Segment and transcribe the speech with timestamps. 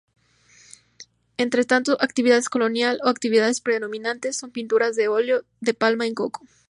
[1.43, 6.41] Entretanto, actividades colonial a actividades predominante son pinturas de óleo de palma en coco.